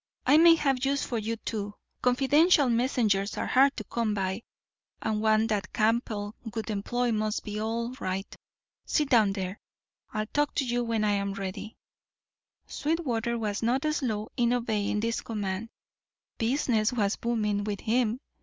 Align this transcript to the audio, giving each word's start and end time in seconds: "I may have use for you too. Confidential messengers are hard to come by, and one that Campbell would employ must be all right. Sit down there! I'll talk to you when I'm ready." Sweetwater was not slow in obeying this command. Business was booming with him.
"I 0.25 0.37
may 0.37 0.55
have 0.55 0.83
use 0.83 1.03
for 1.05 1.19
you 1.19 1.35
too. 1.35 1.75
Confidential 2.01 2.69
messengers 2.69 3.37
are 3.37 3.45
hard 3.45 3.77
to 3.77 3.83
come 3.83 4.15
by, 4.15 4.41
and 4.99 5.21
one 5.21 5.45
that 5.45 5.71
Campbell 5.73 6.33
would 6.55 6.71
employ 6.71 7.11
must 7.11 7.43
be 7.43 7.61
all 7.61 7.91
right. 7.99 8.25
Sit 8.83 9.09
down 9.11 9.33
there! 9.33 9.59
I'll 10.11 10.25
talk 10.25 10.55
to 10.55 10.65
you 10.65 10.83
when 10.83 11.03
I'm 11.03 11.33
ready." 11.35 11.77
Sweetwater 12.65 13.37
was 13.37 13.61
not 13.61 13.83
slow 13.93 14.29
in 14.35 14.53
obeying 14.53 15.01
this 15.01 15.21
command. 15.21 15.69
Business 16.39 16.91
was 16.91 17.15
booming 17.15 17.63
with 17.63 17.81
him. 17.81 18.21